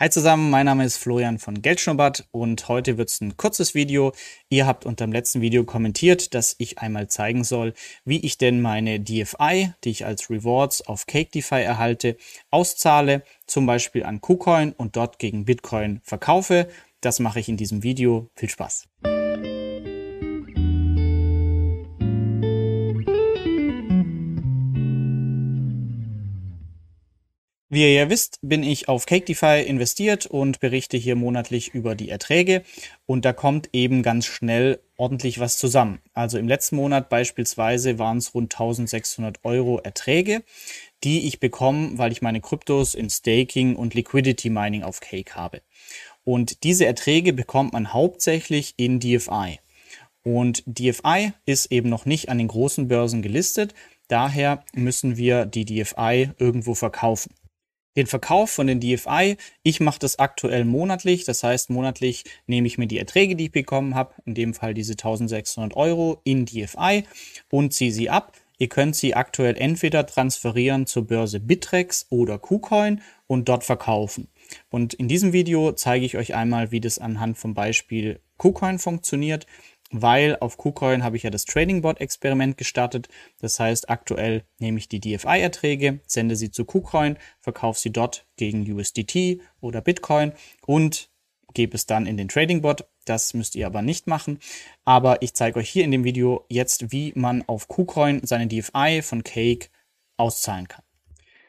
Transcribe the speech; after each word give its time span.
Hi 0.00 0.08
zusammen, 0.08 0.48
mein 0.48 0.66
Name 0.66 0.84
ist 0.84 0.96
Florian 0.96 1.40
von 1.40 1.60
Geldschnurrbart 1.60 2.28
und 2.30 2.68
heute 2.68 2.98
wird 2.98 3.08
es 3.08 3.20
ein 3.20 3.36
kurzes 3.36 3.74
Video. 3.74 4.12
Ihr 4.48 4.64
habt 4.64 4.86
unter 4.86 5.04
dem 5.04 5.10
letzten 5.12 5.40
Video 5.40 5.64
kommentiert, 5.64 6.34
dass 6.34 6.54
ich 6.58 6.78
einmal 6.78 7.08
zeigen 7.08 7.42
soll, 7.42 7.74
wie 8.04 8.20
ich 8.20 8.38
denn 8.38 8.60
meine 8.60 9.00
DFI, 9.00 9.72
die 9.82 9.90
ich 9.90 10.06
als 10.06 10.30
Rewards 10.30 10.86
auf 10.86 11.06
CakeDeFi 11.06 11.62
erhalte, 11.62 12.16
auszahle, 12.52 13.24
zum 13.48 13.66
Beispiel 13.66 14.04
an 14.04 14.20
KuCoin 14.20 14.70
und 14.70 14.94
dort 14.94 15.18
gegen 15.18 15.44
Bitcoin 15.44 16.00
verkaufe. 16.04 16.68
Das 17.00 17.18
mache 17.18 17.40
ich 17.40 17.48
in 17.48 17.56
diesem 17.56 17.82
Video. 17.82 18.30
Viel 18.36 18.50
Spaß! 18.50 18.86
Wie 27.70 27.82
ihr 27.82 27.92
ja 27.92 28.08
wisst, 28.08 28.38
bin 28.40 28.62
ich 28.62 28.88
auf 28.88 29.04
CakeDeFi 29.04 29.60
investiert 29.60 30.24
und 30.24 30.58
berichte 30.58 30.96
hier 30.96 31.16
monatlich 31.16 31.74
über 31.74 31.94
die 31.94 32.08
Erträge. 32.08 32.62
Und 33.04 33.26
da 33.26 33.34
kommt 33.34 33.68
eben 33.74 34.02
ganz 34.02 34.24
schnell 34.24 34.80
ordentlich 34.96 35.38
was 35.38 35.58
zusammen. 35.58 36.00
Also 36.14 36.38
im 36.38 36.48
letzten 36.48 36.76
Monat 36.76 37.10
beispielsweise 37.10 37.98
waren 37.98 38.16
es 38.16 38.32
rund 38.32 38.54
1600 38.54 39.44
Euro 39.44 39.80
Erträge, 39.80 40.44
die 41.04 41.26
ich 41.28 41.40
bekomme, 41.40 41.98
weil 41.98 42.10
ich 42.10 42.22
meine 42.22 42.40
Kryptos 42.40 42.94
in 42.94 43.10
Staking 43.10 43.76
und 43.76 43.92
Liquidity 43.92 44.48
Mining 44.48 44.82
auf 44.82 45.00
Cake 45.00 45.34
habe. 45.34 45.60
Und 46.24 46.64
diese 46.64 46.86
Erträge 46.86 47.34
bekommt 47.34 47.74
man 47.74 47.92
hauptsächlich 47.92 48.74
in 48.78 48.98
DFI. 48.98 49.60
Und 50.22 50.62
DFI 50.64 51.32
ist 51.44 51.70
eben 51.70 51.90
noch 51.90 52.06
nicht 52.06 52.30
an 52.30 52.38
den 52.38 52.48
großen 52.48 52.88
Börsen 52.88 53.20
gelistet. 53.20 53.74
Daher 54.08 54.64
müssen 54.74 55.18
wir 55.18 55.44
die 55.44 55.66
DFI 55.66 56.30
irgendwo 56.38 56.74
verkaufen 56.74 57.34
den 57.96 58.06
Verkauf 58.06 58.50
von 58.50 58.66
den 58.66 58.80
DFI. 58.80 59.36
Ich 59.62 59.80
mache 59.80 59.98
das 59.98 60.18
aktuell 60.18 60.64
monatlich. 60.64 61.24
Das 61.24 61.42
heißt, 61.42 61.70
monatlich 61.70 62.24
nehme 62.46 62.66
ich 62.66 62.78
mir 62.78 62.86
die 62.86 62.98
Erträge, 62.98 63.36
die 63.36 63.46
ich 63.46 63.52
bekommen 63.52 63.94
habe, 63.94 64.14
in 64.24 64.34
dem 64.34 64.54
Fall 64.54 64.74
diese 64.74 64.92
1600 64.92 65.76
Euro 65.76 66.20
in 66.24 66.46
DFI 66.46 67.04
und 67.50 67.72
ziehe 67.72 67.92
sie 67.92 68.10
ab. 68.10 68.32
Ihr 68.60 68.68
könnt 68.68 68.96
sie 68.96 69.14
aktuell 69.14 69.56
entweder 69.56 70.04
transferieren 70.04 70.86
zur 70.86 71.06
Börse 71.06 71.38
Bitrex 71.38 72.06
oder 72.10 72.38
KuCoin 72.38 73.00
und 73.28 73.48
dort 73.48 73.62
verkaufen. 73.62 74.28
Und 74.68 74.94
in 74.94 75.06
diesem 75.06 75.32
Video 75.32 75.72
zeige 75.72 76.04
ich 76.04 76.16
euch 76.16 76.34
einmal, 76.34 76.72
wie 76.72 76.80
das 76.80 76.98
anhand 76.98 77.38
vom 77.38 77.54
Beispiel 77.54 78.20
KuCoin 78.36 78.80
funktioniert 78.80 79.46
weil 79.90 80.36
auf 80.40 80.56
KuCoin 80.56 81.02
habe 81.02 81.16
ich 81.16 81.22
ja 81.22 81.30
das 81.30 81.44
Trading 81.44 81.82
Bot 81.82 82.00
Experiment 82.00 82.56
gestartet. 82.56 83.08
Das 83.40 83.58
heißt, 83.58 83.88
aktuell 83.88 84.44
nehme 84.58 84.78
ich 84.78 84.88
die 84.88 85.00
DFI-Erträge, 85.00 86.00
sende 86.06 86.36
sie 86.36 86.50
zu 86.50 86.64
KuCoin, 86.64 87.16
verkaufe 87.40 87.80
sie 87.80 87.90
dort 87.90 88.26
gegen 88.36 88.70
USDT 88.70 89.40
oder 89.60 89.80
Bitcoin 89.80 90.32
und 90.66 91.10
gebe 91.54 91.76
es 91.76 91.86
dann 91.86 92.06
in 92.06 92.16
den 92.16 92.28
Trading 92.28 92.60
Bot. 92.60 92.84
Das 93.04 93.32
müsst 93.32 93.56
ihr 93.56 93.66
aber 93.66 93.82
nicht 93.82 94.06
machen. 94.06 94.38
Aber 94.84 95.22
ich 95.22 95.34
zeige 95.34 95.58
euch 95.58 95.70
hier 95.70 95.84
in 95.84 95.90
dem 95.90 96.04
Video 96.04 96.44
jetzt, 96.48 96.92
wie 96.92 97.12
man 97.16 97.42
auf 97.46 97.68
KuCoin 97.68 98.20
seine 98.24 98.46
DFI 98.46 99.00
von 99.02 99.24
Cake 99.24 99.68
auszahlen 100.18 100.68
kann. 100.68 100.82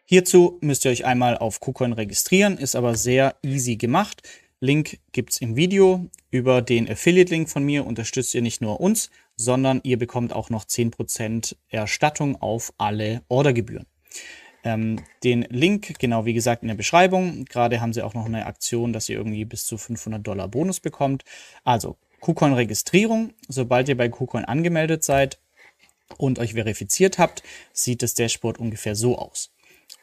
Hierzu 0.06 0.58
müsst 0.62 0.86
ihr 0.86 0.92
euch 0.92 1.06
einmal 1.06 1.38
auf 1.38 1.60
KuCoin 1.60 1.94
registrieren, 1.94 2.58
ist 2.58 2.76
aber 2.76 2.96
sehr 2.96 3.36
easy 3.44 3.76
gemacht. 3.76 4.24
Link 4.62 5.00
gibt's 5.14 5.38
im 5.38 5.56
Video. 5.56 6.10
Über 6.32 6.62
den 6.62 6.90
Affiliate-Link 6.90 7.50
von 7.50 7.64
mir 7.64 7.86
unterstützt 7.86 8.36
ihr 8.36 8.42
nicht 8.42 8.62
nur 8.62 8.82
uns, 8.82 9.10
sondern 9.36 9.80
ihr 9.84 9.98
bekommt 9.98 10.34
auch 10.34 10.50
noch 10.50 10.66
10% 10.66 11.56
Erstattung 11.70 12.36
auf 12.42 12.74
alle 12.78 13.24
Ordergebühren. 13.30 13.86
Ähm, 14.66 15.02
den 15.24 15.44
Link, 15.44 15.98
genau 16.00 16.26
wie 16.26 16.34
gesagt, 16.34 16.64
in 16.64 16.68
der 16.68 16.76
Beschreibung. 16.76 17.46
Gerade 17.46 17.80
haben 17.80 17.94
sie 17.94 18.02
auch 18.02 18.14
noch 18.14 18.26
eine 18.26 18.46
Aktion, 18.46 18.92
dass 18.92 19.08
ihr 19.08 19.16
irgendwie 19.16 19.46
bis 19.46 19.66
zu 19.66 19.78
500 19.78 20.26
Dollar 20.28 20.50
Bonus 20.50 20.82
bekommt. 20.82 21.24
Also 21.64 21.98
KuCoin-Registrierung. 22.20 23.34
Sobald 23.48 23.88
ihr 23.88 23.96
bei 23.96 24.10
KuCoin 24.10 24.44
angemeldet 24.44 25.06
seid 25.06 25.40
und 26.18 26.38
euch 26.38 26.54
verifiziert 26.56 27.18
habt, 27.18 27.44
sieht 27.72 28.04
das 28.04 28.14
Dashboard 28.14 28.60
ungefähr 28.60 28.96
so 28.96 29.18
aus. 29.18 29.52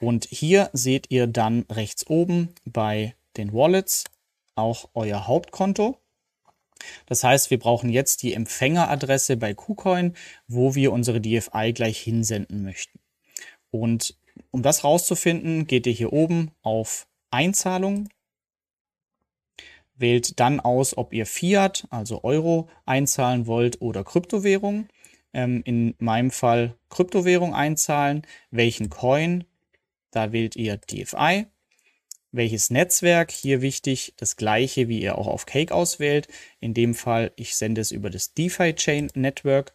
Und 0.00 0.26
hier 0.30 0.70
seht 0.72 1.10
ihr 1.10 1.26
dann 1.26 1.66
rechts 1.70 2.06
oben 2.06 2.54
bei 2.64 3.14
den 3.36 3.52
Wallets 3.52 4.04
auch 4.56 4.88
euer 4.94 5.26
Hauptkonto. 5.26 5.98
Das 7.06 7.24
heißt, 7.24 7.50
wir 7.50 7.58
brauchen 7.58 7.90
jetzt 7.90 8.22
die 8.22 8.34
Empfängeradresse 8.34 9.36
bei 9.36 9.54
KuCoin, 9.54 10.14
wo 10.46 10.74
wir 10.74 10.92
unsere 10.92 11.20
DFI 11.20 11.72
gleich 11.72 11.98
hinsenden 11.98 12.62
möchten. 12.62 12.98
Und 13.70 14.16
um 14.50 14.62
das 14.62 14.84
rauszufinden, 14.84 15.66
geht 15.66 15.86
ihr 15.86 15.92
hier 15.92 16.12
oben 16.12 16.50
auf 16.62 17.06
Einzahlung, 17.30 18.08
wählt 19.94 20.38
dann 20.40 20.60
aus, 20.60 20.96
ob 20.96 21.12
ihr 21.12 21.26
Fiat, 21.26 21.86
also 21.90 22.22
Euro, 22.22 22.68
einzahlen 22.84 23.46
wollt 23.46 23.80
oder 23.80 24.04
Kryptowährung. 24.04 24.88
Ähm, 25.32 25.62
in 25.64 25.94
meinem 25.98 26.30
Fall 26.30 26.76
Kryptowährung 26.90 27.54
einzahlen. 27.54 28.22
Welchen 28.50 28.90
Coin? 28.90 29.44
Da 30.10 30.32
wählt 30.32 30.56
ihr 30.56 30.76
DFI 30.78 31.46
welches 32.36 32.70
Netzwerk. 32.70 33.30
Hier 33.30 33.62
wichtig, 33.62 34.14
das 34.16 34.36
gleiche, 34.36 34.88
wie 34.88 35.00
ihr 35.00 35.18
auch 35.18 35.26
auf 35.26 35.46
Cake 35.46 35.74
auswählt. 35.74 36.28
In 36.60 36.74
dem 36.74 36.94
Fall, 36.94 37.32
ich 37.36 37.56
sende 37.56 37.80
es 37.80 37.90
über 37.90 38.10
das 38.10 38.34
DeFi 38.34 38.74
Chain 38.74 39.10
Network 39.14 39.74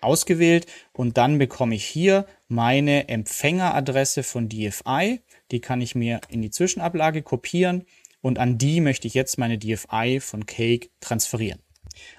ausgewählt 0.00 0.66
und 0.92 1.16
dann 1.16 1.38
bekomme 1.38 1.74
ich 1.74 1.84
hier 1.84 2.26
meine 2.48 3.08
Empfängeradresse 3.08 4.22
von 4.22 4.48
DFI. 4.48 5.20
Die 5.50 5.60
kann 5.60 5.80
ich 5.80 5.94
mir 5.94 6.20
in 6.28 6.42
die 6.42 6.50
Zwischenablage 6.50 7.22
kopieren 7.22 7.84
und 8.20 8.38
an 8.38 8.58
die 8.58 8.80
möchte 8.80 9.06
ich 9.06 9.14
jetzt 9.14 9.38
meine 9.38 9.58
DFI 9.58 10.20
von 10.20 10.46
Cake 10.46 10.90
transferieren. 11.00 11.60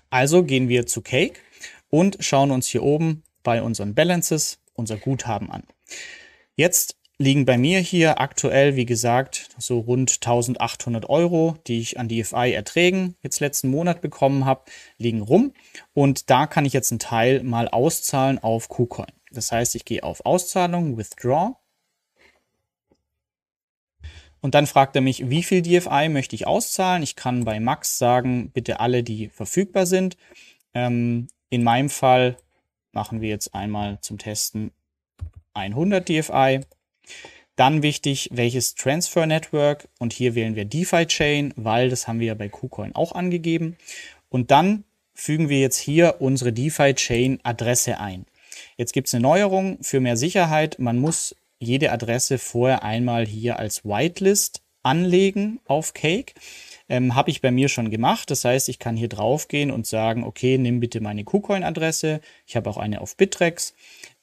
Also 0.09 0.44
gehen 0.44 0.69
wir 0.69 0.85
zu 0.85 1.01
Cake 1.01 1.39
und 1.89 2.17
schauen 2.19 2.51
uns 2.51 2.67
hier 2.67 2.83
oben 2.83 3.23
bei 3.44 3.61
unseren 3.61 3.94
Balances 3.95 4.59
unser 4.73 4.97
Guthaben 4.97 5.51
an. 5.51 5.63
Jetzt 6.55 6.97
liegen 7.19 7.45
bei 7.45 7.57
mir 7.57 7.79
hier 7.79 8.19
aktuell, 8.22 8.75
wie 8.75 8.85
gesagt, 8.85 9.50
so 9.57 9.79
rund 9.79 10.16
1800 10.16 11.09
Euro, 11.09 11.57
die 11.66 11.79
ich 11.79 12.00
an 12.00 12.09
DFI-Erträgen 12.09 13.16
jetzt 13.22 13.39
letzten 13.39 13.69
Monat 13.69 14.01
bekommen 14.01 14.45
habe, 14.45 14.66
liegen 14.97 15.22
rum. 15.22 15.53
Und 15.94 16.29
da 16.29 16.45
kann 16.45 16.66
ich 16.66 16.73
jetzt 16.73 16.91
einen 16.91 17.00
Teil 17.00 17.44
mal 17.44 17.67
auszahlen 17.67 18.39
auf 18.39 18.69
KuCoin. 18.69 19.11
Das 19.31 19.51
heißt, 19.51 19.75
ich 19.75 19.85
gehe 19.85 20.03
auf 20.03 20.25
Auszahlung, 20.25 20.97
Withdraw. 20.97 21.56
Und 24.39 24.53
dann 24.53 24.67
fragt 24.67 24.95
er 24.95 25.01
mich, 25.01 25.29
wie 25.29 25.44
viel 25.44 25.63
DFI 25.63 26.09
möchte 26.09 26.35
ich 26.35 26.45
auszahlen. 26.45 27.01
Ich 27.01 27.16
kann 27.16 27.44
bei 27.44 27.59
Max 27.59 27.97
sagen, 27.97 28.51
bitte 28.51 28.79
alle, 28.79 29.03
die 29.03 29.29
verfügbar 29.29 29.88
sind. 29.88 30.16
Ähm, 30.75 31.27
in 31.50 31.63
meinem 31.63 31.89
Fall 31.89 32.38
machen 32.91 33.22
wir 33.22 33.29
jetzt 33.29 33.56
einmal 33.56 34.00
zum 34.01 34.19
Testen 34.19 34.72
100 35.56 36.07
DFI. 36.07 36.61
Dann 37.56 37.81
wichtig, 37.81 38.29
welches 38.31 38.75
Transfer 38.75 39.25
Network 39.25 39.88
und 40.00 40.13
hier 40.13 40.35
wählen 40.35 40.56
wir 40.56 40.66
DeFi 40.66 41.07
Chain, 41.07 41.53
weil 41.56 41.90
das 41.90 42.07
haben 42.07 42.19
wir 42.19 42.28
ja 42.28 42.34
bei 42.35 42.50
KuCoin 42.50 42.94
auch 42.94 43.13
angegeben. 43.13 43.78
Und 44.29 44.51
dann 44.51 44.84
fügen 45.13 45.50
wir 45.50 45.59
jetzt 45.59 45.78
hier 45.78 46.18
unsere 46.19 46.53
DeFi 46.53 46.94
Chain 46.94 47.40
Adresse 47.44 48.00
ein. 48.00 48.28
Jetzt 48.78 48.94
gibt 48.94 49.07
es 49.07 49.16
eine 49.16 49.23
Neuerung 49.23 49.79
für 49.81 50.00
mehr 50.00 50.18
Sicherheit. 50.18 50.78
Man 50.78 51.00
muss 51.00 51.35
jede 51.59 51.91
Adresse 51.91 52.38
vorher 52.38 52.84
einmal 52.84 53.25
hier 53.25 53.57
als 53.57 53.84
Whitelist 53.84 54.62
anlegen 54.84 55.59
auf 55.66 55.94
Cake. 55.94 56.34
Ähm, 56.89 57.15
Habe 57.15 57.31
ich 57.31 57.41
bei 57.41 57.51
mir 57.51 57.69
schon 57.69 57.89
gemacht. 57.91 58.31
Das 58.31 58.45
heißt, 58.45 58.69
ich 58.69 58.79
kann 58.79 58.95
hier 58.95 59.09
drauf 59.09 59.47
gehen 59.47 59.71
und 59.71 59.85
sagen, 59.85 60.23
okay, 60.23 60.57
nimm 60.57 60.79
bitte 60.79 61.01
meine 61.01 61.23
KuCoin-Adresse. 61.23 62.21
Ich 62.45 62.55
habe 62.55 62.69
auch 62.69 62.77
eine 62.77 63.01
auf 63.01 63.17
Bittrex. 63.17 63.73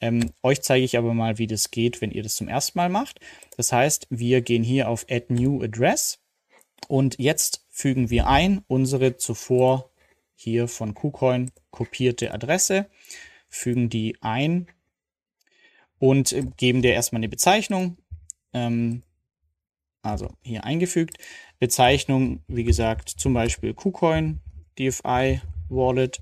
Ähm, 0.00 0.30
euch 0.42 0.62
zeige 0.62 0.84
ich 0.84 0.97
aber 0.97 1.14
mal, 1.14 1.38
wie 1.38 1.47
das 1.47 1.70
geht, 1.70 2.00
wenn 2.00 2.10
ihr 2.10 2.22
das 2.22 2.36
zum 2.36 2.48
ersten 2.48 2.78
Mal 2.78 2.88
macht. 2.88 3.20
Das 3.56 3.72
heißt, 3.72 4.06
wir 4.10 4.41
gehen 4.41 4.62
hier 4.62 4.88
auf 4.88 5.06
Add 5.10 5.32
New 5.32 5.62
Address 5.62 6.20
und 6.88 7.19
jetzt 7.19 7.66
fügen 7.71 8.10
wir 8.10 8.27
ein 8.27 8.62
unsere 8.66 9.16
zuvor 9.16 9.91
hier 10.34 10.68
von 10.68 10.94
KuCoin 10.94 11.50
kopierte 11.71 12.33
Adresse, 12.33 12.86
fügen 13.48 13.89
die 13.89 14.16
ein 14.21 14.66
und 15.98 16.34
geben 16.56 16.83
der 16.83 16.94
erstmal 16.94 17.21
eine 17.21 17.28
Bezeichnung. 17.28 17.97
Ähm, 18.53 19.03
also 20.03 20.30
hier 20.42 20.65
eingefügt. 20.65 21.16
Bezeichnung, 21.65 22.41
wie 22.47 22.65
gesagt, 22.65 23.09
zum 23.09 23.33
Beispiel 23.33 23.72
KuCoin, 23.72 24.39
DFI 24.78 25.41
Wallet, 25.71 26.21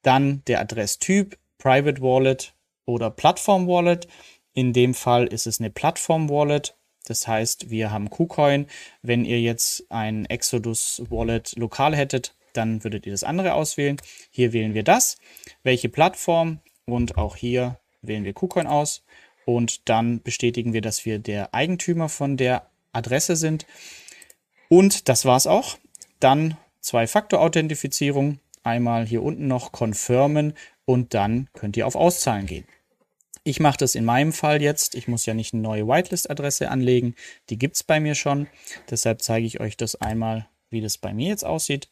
dann 0.00 0.42
der 0.46 0.60
Adresstyp, 0.60 1.36
Private 1.58 2.00
Wallet 2.00 2.54
oder 2.86 3.10
Plattform 3.10 3.68
Wallet. 3.68 4.08
In 4.54 4.72
dem 4.72 4.94
Fall 4.94 5.26
ist 5.26 5.46
es 5.46 5.60
eine 5.60 5.68
Plattform 5.68 6.30
Wallet. 6.30 6.74
Das 7.04 7.28
heißt, 7.28 7.68
wir 7.68 7.90
haben 7.90 8.08
KuCoin. 8.08 8.66
Wenn 9.02 9.26
ihr 9.26 9.42
jetzt 9.42 9.84
ein 9.90 10.24
Exodus 10.24 11.02
Wallet 11.10 11.54
lokal 11.58 11.94
hättet, 11.94 12.34
dann 12.54 12.82
würdet 12.82 13.04
ihr 13.04 13.12
das 13.12 13.24
andere 13.24 13.52
auswählen. 13.52 14.00
Hier 14.30 14.54
wählen 14.54 14.72
wir 14.72 14.84
das. 14.84 15.18
Welche 15.64 15.90
Plattform? 15.90 16.60
Und 16.86 17.18
auch 17.18 17.36
hier 17.36 17.78
wählen 18.00 18.24
wir 18.24 18.32
KuCoin 18.32 18.66
aus. 18.66 19.04
Und 19.44 19.86
dann 19.90 20.22
bestätigen 20.22 20.72
wir, 20.72 20.80
dass 20.80 21.04
wir 21.04 21.18
der 21.18 21.52
Eigentümer 21.52 22.08
von 22.08 22.38
der 22.38 22.70
Adresse 22.92 23.36
sind. 23.36 23.66
Und 24.68 25.08
das 25.08 25.24
war's 25.24 25.46
auch. 25.46 25.78
Dann 26.20 26.56
Zwei-Faktor-Authentifizierung. 26.80 28.40
Einmal 28.62 29.06
hier 29.06 29.22
unten 29.22 29.46
noch 29.46 29.72
confirmen 29.72 30.54
und 30.84 31.14
dann 31.14 31.48
könnt 31.52 31.76
ihr 31.76 31.86
auf 31.86 31.96
Auszahlen 31.96 32.46
gehen. 32.46 32.66
Ich 33.44 33.60
mache 33.60 33.78
das 33.78 33.94
in 33.94 34.04
meinem 34.04 34.32
Fall 34.32 34.60
jetzt. 34.60 34.94
Ich 34.94 35.08
muss 35.08 35.26
ja 35.26 35.34
nicht 35.34 35.54
eine 35.54 35.62
neue 35.62 35.86
Whitelist-Adresse 35.86 36.70
anlegen. 36.70 37.14
Die 37.50 37.58
gibt 37.58 37.76
es 37.76 37.82
bei 37.82 38.00
mir 38.00 38.14
schon. 38.14 38.46
Deshalb 38.90 39.22
zeige 39.22 39.46
ich 39.46 39.60
euch 39.60 39.76
das 39.76 39.96
einmal, 39.96 40.48
wie 40.70 40.80
das 40.80 40.98
bei 40.98 41.14
mir 41.14 41.28
jetzt 41.28 41.44
aussieht. 41.44 41.88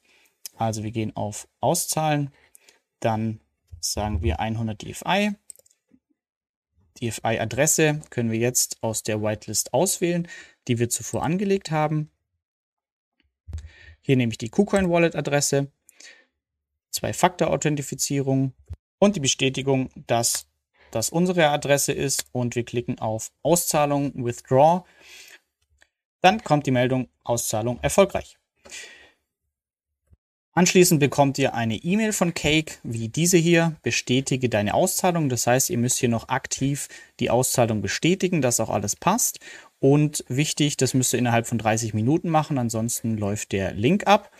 Also 0.56 0.82
wir 0.82 0.90
gehen 0.90 1.14
auf 1.16 1.48
Auszahlen. 1.60 2.30
Dann 3.00 3.40
sagen 3.80 4.22
wir 4.22 4.40
100 4.40 4.82
DFI. 4.82 5.32
DFI-Adresse 7.00 8.00
können 8.10 8.30
wir 8.30 8.38
jetzt 8.38 8.82
aus 8.82 9.02
der 9.02 9.22
Whitelist 9.22 9.74
auswählen, 9.74 10.28
die 10.68 10.78
wir 10.78 10.88
zuvor 10.88 11.22
angelegt 11.22 11.70
haben. 11.70 12.10
Hier 14.06 14.16
nehme 14.16 14.30
ich 14.30 14.38
die 14.38 14.50
KuCoin 14.50 14.88
Wallet 14.88 15.16
Adresse, 15.16 15.66
Zwei-Faktor-Authentifizierung 16.92 18.52
und 19.00 19.16
die 19.16 19.20
Bestätigung, 19.20 19.90
dass 20.06 20.46
das 20.92 21.10
unsere 21.10 21.48
Adresse 21.48 21.90
ist 21.90 22.26
und 22.30 22.54
wir 22.54 22.64
klicken 22.64 23.00
auf 23.00 23.32
Auszahlung 23.42 24.12
Withdraw. 24.14 24.84
Dann 26.20 26.44
kommt 26.44 26.68
die 26.68 26.70
Meldung 26.70 27.08
Auszahlung 27.24 27.80
erfolgreich. 27.82 28.38
Anschließend 30.52 31.00
bekommt 31.00 31.36
ihr 31.36 31.54
eine 31.54 31.74
E-Mail 31.74 32.12
von 32.12 32.32
Cake, 32.32 32.76
wie 32.84 33.08
diese 33.08 33.36
hier, 33.36 33.74
bestätige 33.82 34.48
deine 34.48 34.72
Auszahlung. 34.72 35.28
Das 35.28 35.48
heißt, 35.48 35.68
ihr 35.68 35.78
müsst 35.78 35.98
hier 35.98 36.08
noch 36.08 36.28
aktiv 36.28 36.88
die 37.18 37.28
Auszahlung 37.28 37.82
bestätigen, 37.82 38.40
dass 38.40 38.60
auch 38.60 38.70
alles 38.70 38.94
passt. 38.94 39.40
Und 39.78 40.24
wichtig, 40.28 40.76
das 40.76 40.94
müsst 40.94 41.12
ihr 41.12 41.18
innerhalb 41.18 41.46
von 41.46 41.58
30 41.58 41.92
Minuten 41.92 42.30
machen, 42.30 42.58
ansonsten 42.58 43.18
läuft 43.18 43.52
der 43.52 43.72
Link 43.72 44.06
ab. 44.06 44.30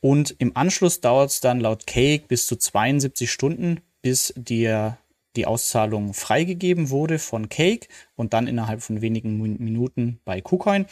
Und 0.00 0.34
im 0.38 0.56
Anschluss 0.56 1.00
dauert 1.00 1.30
es 1.30 1.40
dann 1.40 1.60
laut 1.60 1.86
Cake 1.86 2.26
bis 2.28 2.46
zu 2.46 2.56
72 2.56 3.30
Stunden, 3.30 3.80
bis 4.02 4.32
dir 4.36 4.98
die 5.36 5.46
Auszahlung 5.46 6.14
freigegeben 6.14 6.90
wurde 6.90 7.18
von 7.18 7.48
Cake 7.48 7.88
und 8.14 8.32
dann 8.32 8.46
innerhalb 8.46 8.82
von 8.82 9.02
wenigen 9.02 9.36
Minuten 9.38 10.20
bei 10.24 10.40
KuCoin. 10.40 10.86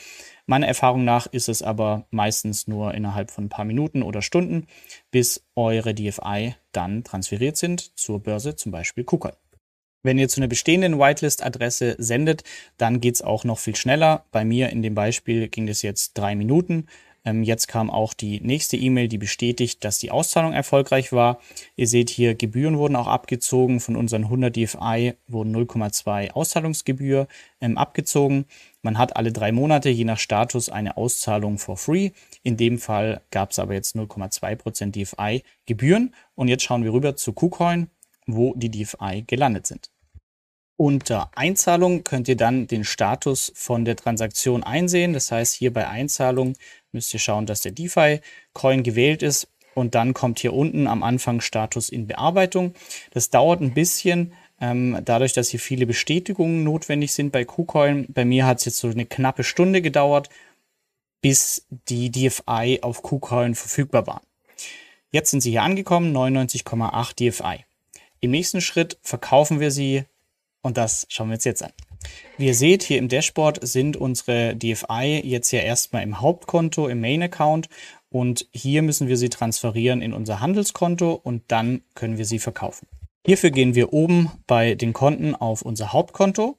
Meiner 0.46 0.68
Erfahrung 0.68 1.04
nach 1.04 1.26
ist 1.26 1.48
es 1.48 1.62
aber 1.62 2.06
meistens 2.10 2.68
nur 2.68 2.94
innerhalb 2.94 3.30
von 3.30 3.44
ein 3.44 3.48
paar 3.48 3.64
Minuten 3.64 4.02
oder 4.02 4.22
Stunden, 4.22 4.66
bis 5.10 5.46
eure 5.56 5.94
DFI 5.94 6.54
dann 6.72 7.04
transferiert 7.04 7.56
sind 7.56 7.98
zur 7.98 8.22
Börse, 8.22 8.54
zum 8.54 8.70
Beispiel 8.70 9.04
KuCoin. 9.04 9.32
Wenn 10.04 10.18
ihr 10.18 10.28
zu 10.28 10.38
einer 10.38 10.48
bestehenden 10.48 11.00
Whitelist-Adresse 11.00 11.96
sendet, 11.98 12.44
dann 12.76 13.00
geht 13.00 13.16
es 13.16 13.22
auch 13.22 13.42
noch 13.42 13.58
viel 13.58 13.74
schneller. 13.74 14.26
Bei 14.30 14.44
mir 14.44 14.68
in 14.68 14.82
dem 14.82 14.94
Beispiel 14.94 15.48
ging 15.48 15.66
es 15.66 15.80
jetzt 15.80 16.12
drei 16.12 16.36
Minuten. 16.36 16.86
Ähm, 17.24 17.42
jetzt 17.42 17.68
kam 17.68 17.90
auch 17.90 18.12
die 18.12 18.40
nächste 18.40 18.76
E-Mail, 18.76 19.08
die 19.08 19.16
bestätigt, 19.18 19.82
dass 19.82 19.98
die 19.98 20.10
Auszahlung 20.10 20.52
erfolgreich 20.52 21.12
war. 21.12 21.40
Ihr 21.74 21.88
seht 21.88 22.10
hier, 22.10 22.34
Gebühren 22.34 22.76
wurden 22.76 22.96
auch 22.96 23.06
abgezogen. 23.06 23.80
Von 23.80 23.96
unseren 23.96 24.24
100 24.24 24.54
DFI 24.54 25.14
wurden 25.26 25.56
0,2 25.56 26.32
Auszahlungsgebühr 26.32 27.26
ähm, 27.62 27.78
abgezogen. 27.78 28.44
Man 28.82 28.98
hat 28.98 29.16
alle 29.16 29.32
drei 29.32 29.52
Monate 29.52 29.88
je 29.88 30.04
nach 30.04 30.18
Status 30.18 30.68
eine 30.68 30.98
Auszahlung 30.98 31.56
for 31.56 31.78
free. 31.78 32.10
In 32.42 32.58
dem 32.58 32.78
Fall 32.78 33.22
gab 33.30 33.52
es 33.52 33.58
aber 33.58 33.72
jetzt 33.72 33.96
0,2% 33.96 34.90
DFI 34.90 35.42
Gebühren. 35.64 36.14
Und 36.34 36.48
jetzt 36.48 36.64
schauen 36.64 36.84
wir 36.84 36.92
rüber 36.92 37.16
zu 37.16 37.32
KuCoin, 37.32 37.88
wo 38.26 38.52
die 38.54 38.70
DFI 38.70 39.24
gelandet 39.26 39.66
sind. 39.66 39.93
Unter 40.76 41.30
Einzahlung 41.36 42.02
könnt 42.02 42.26
ihr 42.26 42.36
dann 42.36 42.66
den 42.66 42.82
Status 42.82 43.52
von 43.54 43.84
der 43.84 43.94
Transaktion 43.94 44.64
einsehen. 44.64 45.12
Das 45.12 45.30
heißt, 45.30 45.54
hier 45.54 45.72
bei 45.72 45.86
Einzahlung 45.86 46.54
müsst 46.90 47.14
ihr 47.14 47.20
schauen, 47.20 47.46
dass 47.46 47.60
der 47.60 47.72
DeFi-Coin 47.72 48.82
gewählt 48.82 49.22
ist. 49.22 49.48
Und 49.74 49.94
dann 49.94 50.14
kommt 50.14 50.40
hier 50.40 50.52
unten 50.52 50.86
am 50.86 51.02
Anfang 51.02 51.40
Status 51.40 51.88
in 51.88 52.06
Bearbeitung. 52.06 52.74
Das 53.12 53.30
dauert 53.30 53.60
ein 53.60 53.74
bisschen, 53.74 54.32
ähm, 54.60 55.00
dadurch, 55.04 55.32
dass 55.32 55.48
hier 55.48 55.60
viele 55.60 55.86
Bestätigungen 55.86 56.64
notwendig 56.64 57.12
sind 57.12 57.32
bei 57.32 57.44
KuCoin. 57.44 58.06
Bei 58.08 58.24
mir 58.24 58.46
hat 58.46 58.58
es 58.58 58.64
jetzt 58.64 58.78
so 58.78 58.88
eine 58.88 59.06
knappe 59.06 59.44
Stunde 59.44 59.82
gedauert, 59.82 60.28
bis 61.20 61.66
die 61.70 62.10
DFI 62.10 62.80
auf 62.82 63.02
KuCoin 63.02 63.54
verfügbar 63.54 64.06
waren. 64.06 64.22
Jetzt 65.10 65.30
sind 65.30 65.40
sie 65.40 65.50
hier 65.50 65.62
angekommen, 65.62 66.14
99,8 66.14 67.14
DFI. 67.14 67.64
Im 68.20 68.30
nächsten 68.30 68.60
Schritt 68.60 68.98
verkaufen 69.02 69.60
wir 69.60 69.70
sie 69.70 70.04
und 70.64 70.78
das 70.78 71.06
schauen 71.10 71.28
wir 71.28 71.34
uns 71.34 71.44
jetzt 71.44 71.62
an. 71.62 71.72
Wie 72.38 72.46
ihr 72.46 72.54
seht, 72.54 72.82
hier 72.82 72.98
im 72.98 73.08
Dashboard 73.08 73.66
sind 73.66 73.96
unsere 73.96 74.56
DFI 74.56 75.20
jetzt 75.22 75.50
ja 75.52 75.60
erstmal 75.60 76.02
im 76.02 76.20
Hauptkonto, 76.20 76.88
im 76.88 77.00
Main-Account. 77.00 77.68
Und 78.08 78.48
hier 78.52 78.82
müssen 78.82 79.08
wir 79.08 79.16
sie 79.16 79.28
transferieren 79.28 80.00
in 80.00 80.12
unser 80.12 80.40
Handelskonto 80.40 81.12
und 81.12 81.42
dann 81.48 81.82
können 81.94 82.16
wir 82.16 82.24
sie 82.24 82.38
verkaufen. 82.38 82.86
Hierfür 83.26 83.50
gehen 83.50 83.74
wir 83.74 83.92
oben 83.92 84.30
bei 84.46 84.74
den 84.74 84.92
Konten 84.92 85.34
auf 85.34 85.62
unser 85.62 85.92
Hauptkonto 85.92 86.56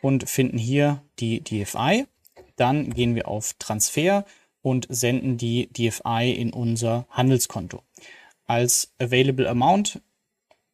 und 0.00 0.28
finden 0.28 0.58
hier 0.58 1.02
die 1.18 1.42
DFI. 1.42 2.06
Dann 2.56 2.90
gehen 2.90 3.14
wir 3.14 3.28
auf 3.28 3.54
Transfer 3.58 4.24
und 4.62 4.86
senden 4.90 5.38
die 5.38 5.72
DFI 5.72 6.32
in 6.32 6.52
unser 6.52 7.06
Handelskonto. 7.10 7.82
Als 8.46 8.92
Available 8.98 9.48
Amount 9.48 10.00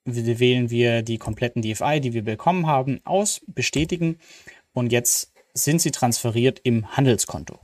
wählen 0.07 0.71
wir 0.71 1.03
die 1.03 1.19
kompletten 1.19 1.63
DFI, 1.63 2.01
die 2.01 2.13
wir 2.13 2.23
bekommen 2.23 2.67
haben, 2.67 3.01
aus, 3.05 3.41
bestätigen 3.47 4.19
und 4.73 4.93
jetzt 4.93 5.33
sind 5.55 5.81
sie 5.81 5.91
transferiert 5.91 6.61
im 6.63 6.97
Handelskonto. 6.97 7.59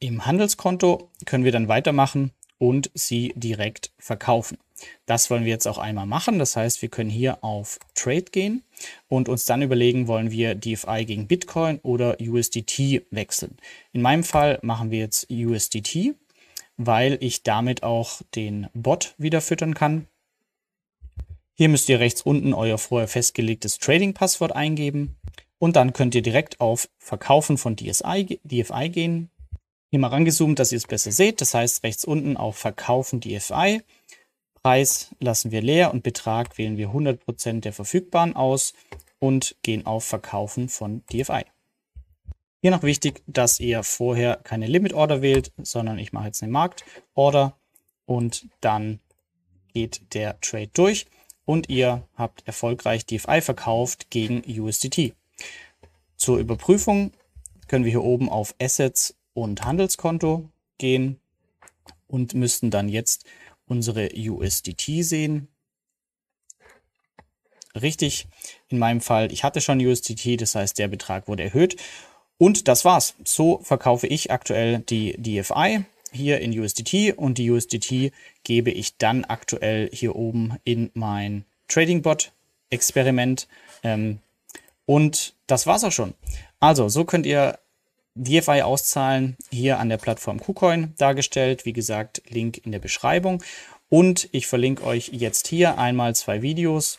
Im 0.00 0.26
Handelskonto 0.26 1.10
können 1.26 1.44
wir 1.44 1.52
dann 1.52 1.68
weitermachen 1.68 2.32
und 2.58 2.90
sie 2.94 3.32
direkt 3.36 3.92
verkaufen. 3.98 4.58
Das 5.06 5.30
wollen 5.30 5.44
wir 5.44 5.50
jetzt 5.50 5.66
auch 5.66 5.78
einmal 5.78 6.06
machen. 6.06 6.38
Das 6.38 6.56
heißt, 6.56 6.82
wir 6.82 6.88
können 6.88 7.10
hier 7.10 7.42
auf 7.42 7.78
Trade 7.94 8.26
gehen 8.30 8.62
und 9.08 9.28
uns 9.28 9.44
dann 9.44 9.62
überlegen, 9.62 10.06
wollen 10.06 10.30
wir 10.30 10.54
DFI 10.54 11.04
gegen 11.04 11.26
Bitcoin 11.26 11.78
oder 11.82 12.16
USDT 12.20 13.06
wechseln. 13.10 13.56
In 13.92 14.02
meinem 14.02 14.24
Fall 14.24 14.58
machen 14.62 14.90
wir 14.90 15.00
jetzt 15.00 15.28
USDT, 15.30 16.14
weil 16.76 17.18
ich 17.20 17.42
damit 17.42 17.82
auch 17.82 18.22
den 18.34 18.68
Bot 18.74 19.14
wieder 19.18 19.40
füttern 19.40 19.74
kann. 19.74 20.06
Hier 21.60 21.68
müsst 21.68 21.88
ihr 21.88 21.98
rechts 21.98 22.22
unten 22.22 22.54
euer 22.54 22.78
vorher 22.78 23.08
festgelegtes 23.08 23.78
Trading-Passwort 23.78 24.54
eingeben 24.54 25.16
und 25.58 25.74
dann 25.74 25.92
könnt 25.92 26.14
ihr 26.14 26.22
direkt 26.22 26.60
auf 26.60 26.88
Verkaufen 26.98 27.58
von 27.58 27.74
DSI, 27.74 28.38
DFI 28.44 28.88
gehen. 28.90 29.28
Hier 29.90 29.98
mal 29.98 30.06
rangezoomt, 30.06 30.60
dass 30.60 30.70
ihr 30.70 30.78
es 30.78 30.86
besser 30.86 31.10
seht. 31.10 31.40
Das 31.40 31.54
heißt 31.54 31.82
rechts 31.82 32.04
unten 32.04 32.36
auf 32.36 32.56
Verkaufen 32.56 33.18
DFI. 33.18 33.82
Preis 34.62 35.12
lassen 35.18 35.50
wir 35.50 35.60
leer 35.60 35.92
und 35.92 36.04
Betrag 36.04 36.58
wählen 36.58 36.76
wir 36.76 36.90
100% 36.90 37.62
der 37.62 37.72
verfügbaren 37.72 38.36
aus 38.36 38.72
und 39.18 39.56
gehen 39.62 39.84
auf 39.84 40.04
Verkaufen 40.04 40.68
von 40.68 41.02
DFI. 41.06 41.42
Hier 42.62 42.70
noch 42.70 42.84
wichtig, 42.84 43.24
dass 43.26 43.58
ihr 43.58 43.82
vorher 43.82 44.36
keine 44.36 44.68
Limit 44.68 44.92
Order 44.92 45.22
wählt, 45.22 45.50
sondern 45.60 45.98
ich 45.98 46.12
mache 46.12 46.26
jetzt 46.26 46.40
eine 46.40 46.52
Markt 46.52 46.84
Order 47.14 47.58
und 48.06 48.46
dann 48.60 49.00
geht 49.74 50.14
der 50.14 50.40
Trade 50.40 50.70
durch 50.72 51.06
und 51.48 51.70
ihr 51.70 52.06
habt 52.14 52.46
erfolgreich 52.46 53.06
DFI 53.06 53.40
verkauft 53.40 54.10
gegen 54.10 54.42
USDT. 54.46 55.14
Zur 56.18 56.36
Überprüfung 56.36 57.10
können 57.68 57.86
wir 57.86 57.90
hier 57.90 58.04
oben 58.04 58.28
auf 58.28 58.54
Assets 58.60 59.16
und 59.32 59.64
Handelskonto 59.64 60.50
gehen 60.76 61.18
und 62.06 62.34
müssten 62.34 62.70
dann 62.70 62.90
jetzt 62.90 63.24
unsere 63.64 64.10
USDT 64.14 65.02
sehen. 65.02 65.48
Richtig, 67.74 68.28
in 68.68 68.78
meinem 68.78 69.00
Fall, 69.00 69.32
ich 69.32 69.42
hatte 69.42 69.62
schon 69.62 69.80
USDT, 69.80 70.36
das 70.36 70.54
heißt, 70.54 70.78
der 70.78 70.88
Betrag 70.88 71.28
wurde 71.28 71.44
erhöht. 71.44 71.76
Und 72.36 72.68
das 72.68 72.84
war's. 72.84 73.14
So 73.24 73.60
verkaufe 73.62 74.06
ich 74.06 74.30
aktuell 74.30 74.80
die 74.80 75.14
DFI 75.16 75.86
hier 76.12 76.40
in 76.40 76.58
USDT 76.58 77.14
und 77.16 77.38
die 77.38 77.50
USDT 77.50 78.12
gebe 78.44 78.70
ich 78.70 78.96
dann 78.96 79.24
aktuell 79.24 79.90
hier 79.92 80.16
oben 80.16 80.56
in 80.64 80.90
mein 80.94 81.44
Trading 81.68 82.02
Bot 82.02 82.32
Experiment. 82.70 83.48
Ähm, 83.82 84.18
und 84.86 85.34
das 85.46 85.66
war's 85.66 85.84
auch 85.84 85.92
schon. 85.92 86.14
Also, 86.60 86.88
so 86.88 87.04
könnt 87.04 87.26
ihr 87.26 87.58
DFI 88.14 88.62
auszahlen, 88.62 89.36
hier 89.50 89.78
an 89.78 89.88
der 89.88 89.98
Plattform 89.98 90.40
KuCoin 90.40 90.94
dargestellt. 90.98 91.64
Wie 91.64 91.72
gesagt, 91.72 92.22
Link 92.28 92.58
in 92.64 92.72
der 92.72 92.80
Beschreibung. 92.80 93.42
Und 93.88 94.28
ich 94.32 94.46
verlinke 94.46 94.84
euch 94.84 95.10
jetzt 95.12 95.46
hier 95.48 95.78
einmal 95.78 96.14
zwei 96.14 96.42
Videos. 96.42 96.98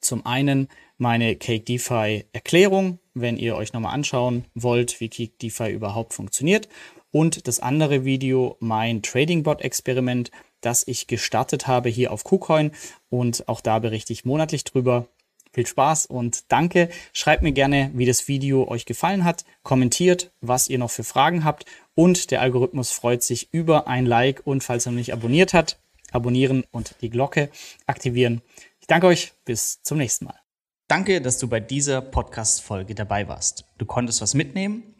Zum 0.00 0.24
einen 0.24 0.68
meine 0.96 1.36
Cake 1.36 1.64
DeFi 1.64 2.24
Erklärung, 2.32 2.98
wenn 3.14 3.36
ihr 3.36 3.56
euch 3.56 3.72
nochmal 3.72 3.94
anschauen 3.94 4.44
wollt, 4.54 5.00
wie 5.00 5.08
Cake 5.08 5.34
DeFi 5.40 5.70
überhaupt 5.70 6.14
funktioniert 6.14 6.68
und 7.12 7.46
das 7.48 7.60
andere 7.60 8.04
Video 8.04 8.56
mein 8.60 9.02
Trading 9.02 9.42
Bot 9.42 9.62
Experiment, 9.62 10.30
das 10.60 10.86
ich 10.86 11.06
gestartet 11.06 11.66
habe 11.66 11.88
hier 11.88 12.12
auf 12.12 12.24
KuCoin 12.24 12.72
und 13.08 13.48
auch 13.48 13.60
da 13.60 13.78
berichte 13.78 14.12
ich 14.12 14.24
monatlich 14.24 14.64
drüber 14.64 15.08
Viel 15.52 15.66
Spaß 15.66 16.06
und 16.06 16.44
danke. 16.52 16.90
Schreibt 17.12 17.42
mir 17.42 17.52
gerne, 17.52 17.90
wie 17.94 18.06
das 18.06 18.28
Video 18.28 18.68
euch 18.68 18.86
gefallen 18.86 19.24
hat. 19.24 19.44
Kommentiert, 19.64 20.30
was 20.40 20.68
ihr 20.68 20.78
noch 20.78 20.90
für 20.90 21.02
Fragen 21.02 21.44
habt. 21.44 21.64
Und 21.96 22.30
der 22.30 22.40
Algorithmus 22.40 22.92
freut 22.92 23.22
sich 23.22 23.52
über 23.52 23.88
ein 23.88 24.06
Like 24.06 24.42
und 24.44 24.62
falls 24.62 24.86
er 24.86 24.92
noch 24.92 24.98
nicht 24.98 25.12
abonniert 25.12 25.52
hat, 25.52 25.80
abonnieren 26.12 26.64
und 26.70 26.94
die 27.00 27.10
Glocke 27.10 27.50
aktivieren. 27.86 28.42
Ich 28.80 28.86
danke 28.86 29.08
euch. 29.08 29.32
Bis 29.44 29.82
zum 29.82 29.98
nächsten 29.98 30.26
Mal. 30.26 30.38
Danke, 30.86 31.20
dass 31.20 31.38
du 31.38 31.48
bei 31.48 31.60
dieser 31.60 32.00
Podcast-Folge 32.00 32.94
dabei 32.94 33.26
warst. 33.26 33.64
Du 33.78 33.86
konntest 33.86 34.20
was 34.20 34.34
mitnehmen. 34.34 34.99